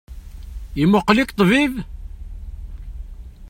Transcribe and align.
Imuqel-ik 0.81 1.31
ṭṭbib? 1.33 1.73